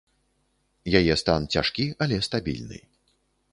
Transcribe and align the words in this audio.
Яе 0.99 1.13
стан 1.23 1.45
цяжкі, 1.57 1.85
але 2.05 2.19
стабільны. 2.31 2.83